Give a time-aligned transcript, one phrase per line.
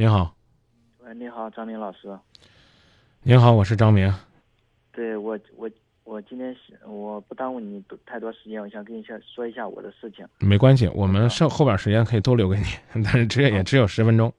[0.00, 0.34] 您好，
[1.00, 2.18] 喂，你好，张明老师。
[3.22, 4.10] 您好，我是张明。
[4.92, 5.70] 对我，我
[6.04, 10.26] 我今天我不耽误你太多时间，我想跟你先说一下我的事情。
[10.38, 12.64] 没关系，我们剩后边时间可以都留给你，
[13.04, 14.32] 但是只也只有十分钟。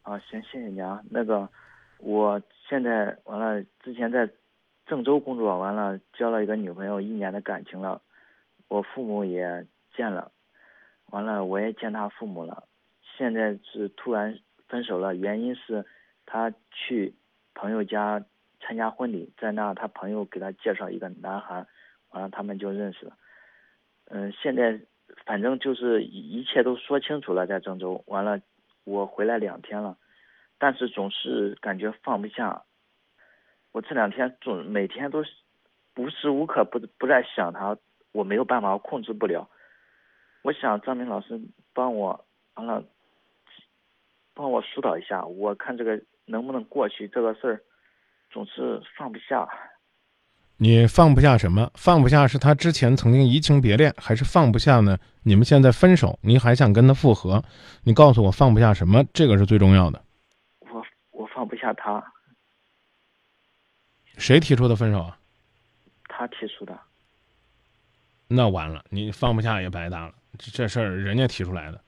[0.00, 1.02] 啊，行，谢谢你啊。
[1.10, 1.46] 那个，
[1.98, 4.26] 我现在完了，之前在
[4.86, 8.00] 郑州工作，完了交了一个女朋友，一年的感情了，
[8.68, 10.32] 我父母也见了，
[11.10, 12.64] 完了我也见他父母了，
[13.18, 14.34] 现在是突然
[14.68, 15.84] 分手了，原因是
[16.24, 17.14] 他去。
[17.58, 18.22] 朋友家
[18.60, 21.66] 参加婚礼，在那他朋友给他介绍一个男孩，
[22.10, 23.16] 完了他们就认识了。
[24.10, 24.78] 嗯，现在
[25.24, 28.04] 反正就是一切都说清楚了，在郑州。
[28.08, 28.38] 完了，
[28.84, 29.96] 我回来两天了，
[30.58, 32.64] 但是总是感觉放不下。
[33.72, 35.24] 我这两天总每天都
[35.96, 37.78] 无时无刻不不在想他，
[38.12, 39.48] 我没有办法控制不了。
[40.42, 41.40] 我想张明老师
[41.72, 42.84] 帮我完了，
[44.36, 46.00] 帮我疏导一下，我看这个。
[46.28, 47.62] 能不能过去这个事儿，
[48.32, 49.48] 总是放不下。
[50.56, 51.70] 你放不下什么？
[51.76, 54.98] 放不下是他之前曾经移情别恋，还是放不下呢？
[55.22, 57.40] 你们现在分手，你还想跟他复合？
[57.84, 59.04] 你告诉我放不下什么？
[59.14, 60.02] 这个是最重要的。
[60.58, 62.02] 我我放不下他。
[64.18, 65.16] 谁提出的分手啊？
[66.08, 66.76] 他提出的。
[68.26, 70.14] 那完了，你放不下也白搭了。
[70.36, 71.80] 这这事儿人家提出来的，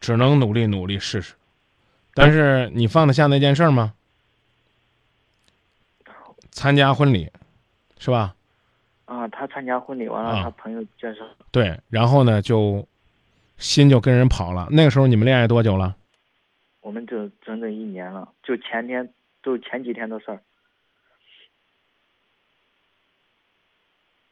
[0.00, 1.34] 只能努力努力试试。
[2.14, 3.94] 但是你放得下那件事儿吗？
[6.50, 7.30] 参加婚礼，
[7.98, 8.36] 是吧？
[9.06, 11.26] 啊，他参加婚礼完了，他朋友介绍。
[11.50, 12.86] 对，然后呢，就
[13.58, 14.68] 心就跟人跑了。
[14.70, 15.96] 那个时候你们恋爱多久了？
[16.80, 20.40] 我们就整整一年了，就前天，就前几天的事儿。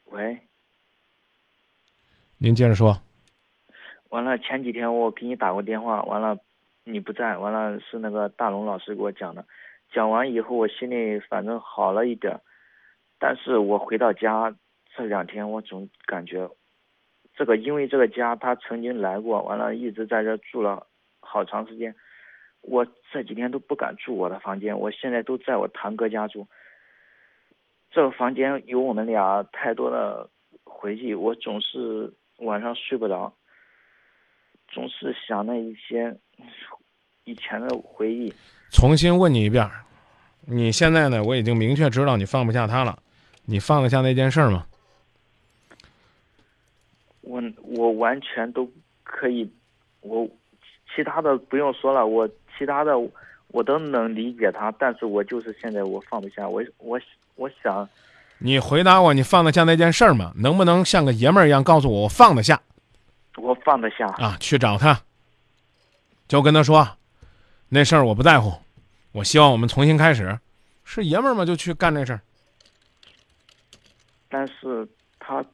[0.05, 0.39] 喂。
[2.39, 3.03] 您接着说。
[4.11, 6.39] 完了，前几天我给你打过电话，完了。
[6.85, 9.45] 你不在，完了是那个大龙老师给我讲的，
[9.93, 12.41] 讲完以后我心里反正好了一点，
[13.19, 14.53] 但是我回到家
[14.97, 16.51] 这两天我总感觉，
[17.35, 20.87] 这个因为这个家他曾经来过，完了一直在这住了
[21.21, 21.95] 好长时间，
[22.63, 26.49] 我这几天都不敢住我的房间，我现在都在我堂哥家住，
[27.91, 30.29] 这个房间有我们俩太多的
[30.65, 33.33] 回忆，我总是晚上睡不着。
[34.69, 36.17] 总是想那一些
[37.25, 38.33] 以前的回忆。
[38.71, 39.69] 重新问你一遍，
[40.47, 41.23] 你现在呢？
[41.23, 42.99] 我已经明确知道你放不下他了，
[43.45, 44.67] 你放得下那件事吗？
[47.21, 48.69] 我我完全都
[49.05, 49.51] 可以，
[50.01, 50.29] 我
[50.95, 52.29] 其他的不用说了，我
[52.59, 52.93] 其他的
[53.49, 57.01] 我都能理解他，但是我就是现在我放不下，我我
[57.37, 57.89] 我想。
[58.39, 60.33] 你回答我，你放得下那件事吗？
[60.37, 62.61] 能不能像个爷们儿一样告诉我，我放得下？
[63.37, 64.37] 我放得下啊！
[64.41, 65.01] 去找他，
[66.33, 66.89] 就跟他说，
[67.69, 68.55] 那事儿我不在乎，
[69.13, 70.39] 我希望我们重新开始。
[70.83, 72.21] 是爷们儿嘛，就去干那事儿。
[74.31, 74.89] 但是
[75.19, 75.45] 他，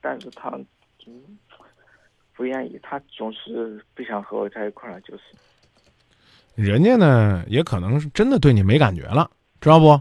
[0.00, 0.56] 但是他，
[2.34, 5.22] 不愿意，他总是不想和我在一块儿，就是。
[6.54, 9.28] 人家呢，也可能是真的对你没感觉了，
[9.60, 10.00] 知道不？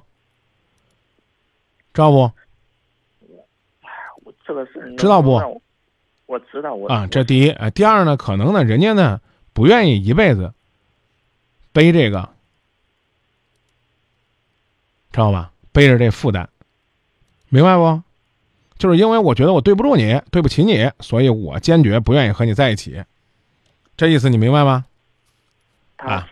[1.95, 2.31] 知道不？
[4.23, 5.59] 我这个事知道不？
[6.27, 9.19] 我知道我啊，这第一，第二呢，可能呢，人家呢
[9.53, 10.53] 不愿意一辈子
[11.71, 12.29] 背这个，
[15.11, 15.51] 知道吧？
[15.71, 16.49] 背着这负担，
[17.49, 18.01] 明白不？
[18.77, 23.03] 就是因为我觉得我对不住你，对不起你，所以我坚决不愿意和你在一起。
[23.95, 24.85] 这意思你明白吗？
[25.97, 26.27] 啊，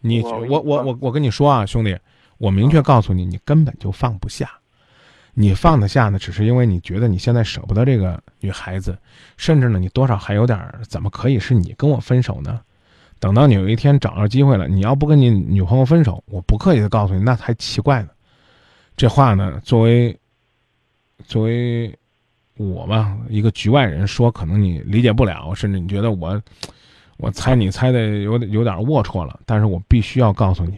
[0.00, 1.98] 你我我我我跟你说啊，兄弟，
[2.36, 4.57] 我明确告诉你，你根本就放不下。
[5.40, 8.98] 你放得下呢，只是因为你觉得你现在舍不得这个女孩子，
[9.36, 12.60] 甚至呢，你多少还有点怎么可以是你跟我分手呢？
[13.20, 18.08] 等到你有一天找着机会了，你要不跟你女朋友分手，我不客气的告诉你，那才奇怪呢。
[18.96, 20.18] 这话呢，作为
[21.24, 21.96] 作为
[22.56, 26.42] 我吧，一个局外人说，可能你理解不了，甚至你觉得我
[27.16, 30.76] 我猜你猜的有点有点龌龊了，但是我必须要告诉你。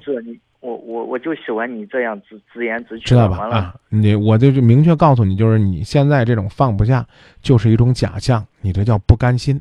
[0.61, 3.49] 我我我就喜欢你这样直直言直语，知道吧？
[3.49, 7.07] 啊，你我就就明确告诉你，就是你现在这种放不下，
[7.41, 9.61] 就是一种假象，你这叫不甘心。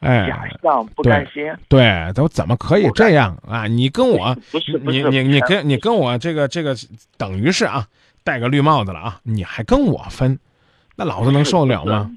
[0.00, 1.50] 哎，假象不甘心。
[1.68, 3.66] 对，都怎么可以这样啊？
[3.66, 6.74] 你跟我 不是你你你跟你跟我这个这个
[7.16, 7.86] 等于是啊，
[8.24, 9.20] 戴个绿帽子了啊？
[9.22, 10.38] 你还跟我分，
[10.96, 12.10] 那老子能受得了吗？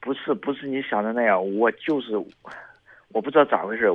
[0.00, 2.16] 不是不是你想的那样，我就是
[3.08, 3.88] 我不知道咋回事，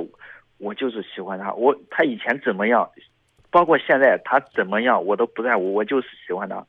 [0.58, 1.52] 我就是喜欢他。
[1.52, 2.88] 我他以前怎么样？
[3.50, 6.64] 包括现在他怎么样，我都不在乎，我就是喜欢他。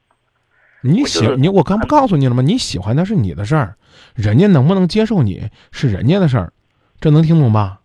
[0.81, 2.41] 你喜你我刚不告诉你了吗？
[2.41, 3.75] 你喜欢他是你的事儿，
[4.15, 6.51] 人家能不能接受你是人家的事儿，
[6.99, 7.79] 这能听懂吧？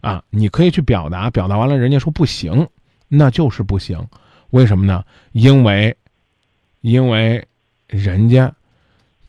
[0.00, 2.68] 啊，你可以去表达，表达完了人家说不行，
[3.08, 4.06] 那就是不行。
[4.50, 5.04] 为什么呢？
[5.32, 5.96] 因为，
[6.80, 7.44] 因为
[7.88, 8.52] 人家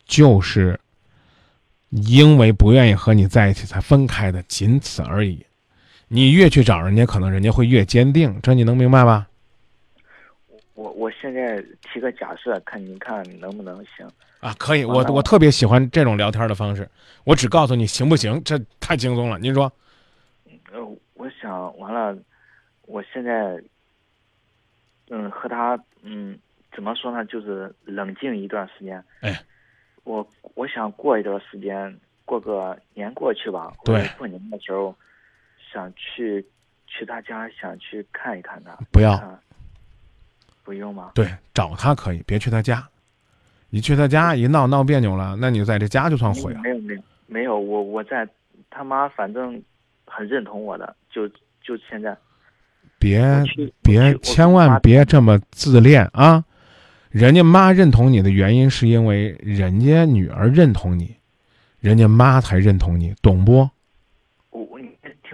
[0.06, 0.80] 就是
[1.90, 5.44] 因为不愿意和你在一起才分开的，仅此而已。
[6.14, 9.28] 你越去找人家，可能人家会越坚定，这你能明白吧？
[10.76, 14.08] 我我现在提个假设，看您看能不能行
[14.40, 14.54] 啊？
[14.60, 16.88] 可以，我我特别喜欢这种聊天的方式。
[17.24, 19.40] 我只告诉你行不行，这太轻松了。
[19.40, 19.72] 您说？
[20.72, 20.80] 呃，
[21.16, 22.16] 我想完了，
[22.86, 23.60] 我现在。
[25.10, 26.40] 嗯，和他嗯，
[26.74, 27.26] 怎么说呢？
[27.26, 29.04] 就是冷静一段时间。
[29.20, 29.44] 哎，
[30.06, 30.26] 我
[30.56, 33.72] 我想过一段时间，过个年过去吧。
[33.84, 34.08] 对。
[34.18, 34.96] 过年的时候，
[35.74, 36.46] 想去
[36.86, 38.78] 去他家，想去看一看他。
[38.92, 39.20] 不要。
[40.64, 41.12] 不用吗？
[41.16, 42.88] 对，找他可以，别去他家。
[43.70, 46.62] 你去他家一闹闹别扭了，那你在这家就算毁了。
[46.62, 48.28] 没有没有没有，我我在
[48.70, 49.62] 他妈反正
[50.06, 51.28] 很认同我的，就
[51.62, 52.16] 就现在。
[53.00, 53.22] 别
[53.82, 56.46] 别，千万别这么自恋啊！
[57.10, 61.18] 人家妈认同你的原因，是因为人家女儿认同你，
[61.82, 63.70] 人家妈才认同你，懂不？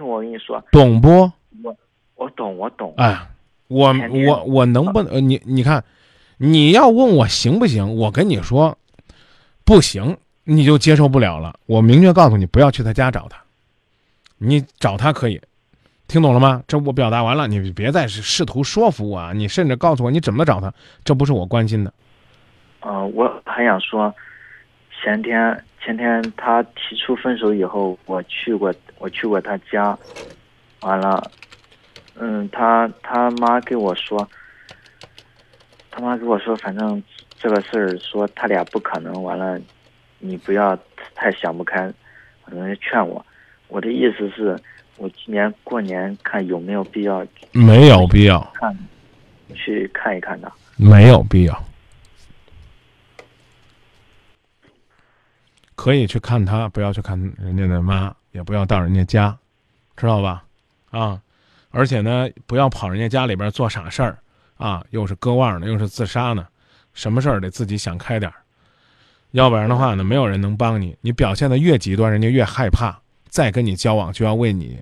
[0.00, 1.30] 听我跟你说，懂不？
[1.62, 1.76] 我
[2.16, 2.94] 我懂，我懂。
[2.96, 3.18] 哎，
[3.68, 3.94] 我
[4.26, 5.28] 我我能不能？
[5.28, 5.84] 你你看，
[6.38, 7.96] 你要问我行不行？
[7.96, 8.76] 我跟你说，
[9.64, 11.54] 不行，你就接受不了了。
[11.66, 13.42] 我明确告诉你，不要去他家找他，
[14.38, 15.40] 你找他可以。
[16.08, 16.62] 听懂了吗？
[16.66, 19.32] 这我表达完了，你别再试图说服我啊！
[19.32, 20.74] 你甚至告诉我你怎么找他，
[21.04, 21.92] 这不是我关心的。
[22.80, 24.12] 呃，我还想说，
[25.00, 29.98] 前天前天他提出分手以后，我去过我去过他家，
[30.80, 31.30] 完了，
[32.16, 34.28] 嗯，他他妈跟我说，
[35.90, 37.02] 他妈跟我说，反正
[37.38, 39.60] 这个事儿说他俩不可能，完了，
[40.18, 40.78] 你不要
[41.14, 41.92] 太想不开，
[42.44, 43.24] 反正劝我，
[43.68, 44.56] 我的意思是。
[44.96, 47.26] 我今年过年看有没有必要？
[47.52, 48.76] 没有必要看，
[49.54, 50.52] 去看一看的。
[50.76, 51.64] 没有必要，
[55.80, 59.34] 可以去看他，不要去看人家的妈，也不要到人家家，
[59.96, 60.44] 知道吧？
[60.90, 61.18] 啊，
[61.70, 64.18] 而且呢，不要跑人家家里边做傻事儿
[64.58, 66.46] 啊，又是割腕呢，又是自杀呢，
[66.92, 68.36] 什么事儿得自己想开点儿，
[69.30, 70.94] 要不然的话呢，没有人能帮你。
[71.00, 73.00] 你表现的越极端，人家越害怕，
[73.30, 74.78] 再跟你交往就要为你。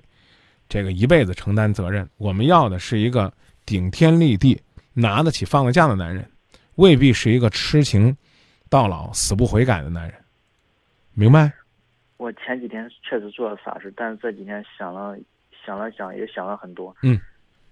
[0.67, 3.31] 这个一辈子承担责任，我们要的是一个
[3.65, 4.61] 顶天立地、
[4.91, 6.29] 拿得起放得下的男人，
[6.75, 8.13] 未必是一个痴情
[8.67, 10.13] 到老、死不悔改的男人。
[11.19, 11.51] 明白？
[12.15, 15.17] 我前几天确实做了傻事，但是这几天想了
[15.65, 16.95] 想了想，也想了很多。
[17.01, 17.19] 嗯，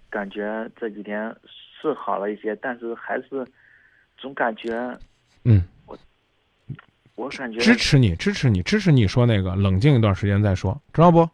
[0.10, 1.34] 感觉这几天
[1.82, 3.48] 是好了一些，但是还是
[4.18, 4.98] 总感觉……
[5.46, 5.98] 嗯，我
[7.16, 11.30] 我感觉支持你，支持你，支持你说那个，冷静一段时间再说，知道不？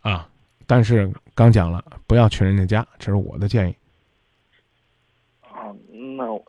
[0.00, 0.28] 啊，
[0.66, 3.76] 但是刚讲了，不要去人家家，这是我的建议。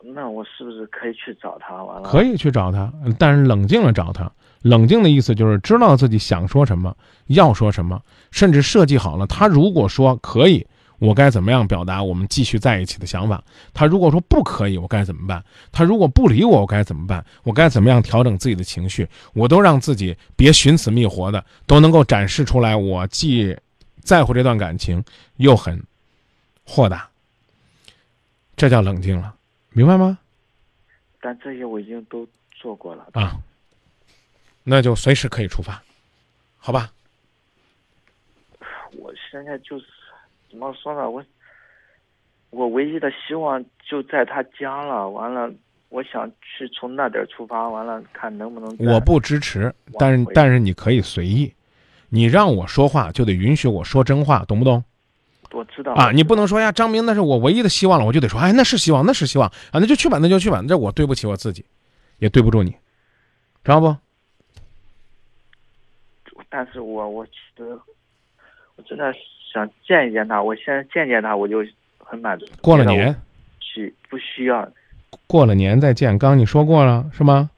[0.02, 1.82] 那那我是不是可以去找他？
[1.82, 4.30] 完了，可以去找他，但是冷静了找他。
[4.62, 6.94] 冷静的意思就是知道自己想说什么，
[7.28, 8.00] 要说什么，
[8.30, 9.26] 甚至设计好了。
[9.26, 10.66] 他如果说可以，
[10.98, 13.42] 我该怎么样表达我们继续在一起的想法？
[13.72, 15.42] 他如果说不可以，我该怎么办？
[15.72, 17.24] 他如果不理我，我该怎么办？
[17.42, 19.08] 我该怎么样调整自己的情绪？
[19.32, 22.76] 我都让自己别寻死觅活的，都能够展示出来。
[22.76, 23.56] 我既
[24.02, 25.02] 在乎这段感情，
[25.38, 25.82] 又很
[26.66, 27.08] 豁达，
[28.56, 29.34] 这叫冷静了，
[29.72, 30.18] 明白吗？
[31.20, 33.36] 但这些我已经都做过了啊，
[34.62, 35.82] 那就随时可以出发，
[36.58, 36.92] 好吧？
[38.92, 39.86] 我现在就是。
[40.50, 41.08] 怎么说呢？
[41.08, 41.24] 我
[42.50, 45.08] 我唯一的希望就在他家了。
[45.08, 45.48] 完了，
[45.90, 47.68] 我想去从那点出发。
[47.68, 48.76] 完了，看能不能。
[48.80, 51.54] 我不支持，但是但是你可以随意。
[52.08, 54.82] 你让我说话，就得允许我说真话，懂不懂？
[55.80, 60.62] 我知道啊，你不能说呀，张明，那是我唯一的希望了，我就得说，哎，那是希望，那是希望啊，那就去吧，那就去吧。
[60.68, 61.64] 这我对不起我自己，
[62.18, 62.70] 也对不住你，
[63.64, 63.96] 知道不？
[66.50, 67.64] 但是我我其实
[68.76, 69.12] 我真的。
[69.52, 71.58] 想见一见他，我现在见见他，我就
[71.98, 72.46] 很满足。
[72.62, 73.12] 过了年，
[73.58, 74.70] 需不需要？
[75.26, 76.16] 过了年再见。
[76.16, 77.50] 刚你说过了是吗？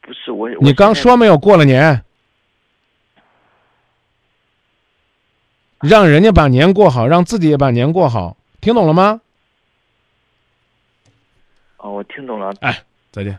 [0.00, 2.02] 不是我，你刚说没有过了年，
[5.80, 9.20] 让人家把年过好，让自己也把年过好，听懂了吗？
[11.78, 12.52] 哦，我听懂了。
[12.60, 13.38] 哎，再见。